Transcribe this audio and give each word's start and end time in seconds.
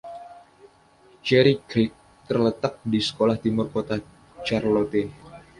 Cherry 1.25 1.55
Creek 1.69 1.93
terletak 2.27 2.73
di 2.91 2.97
sebelah 3.07 3.37
timur 3.43 3.67
kota 3.75 3.95
Charlotte. 4.45 5.03